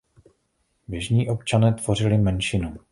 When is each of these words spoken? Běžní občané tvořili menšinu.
Běžní 0.87 1.29
občané 1.29 1.73
tvořili 1.73 2.17
menšinu. 2.17 2.77